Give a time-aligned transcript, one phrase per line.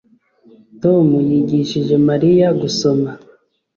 [0.81, 3.11] Tom yigishije Mariya gusoma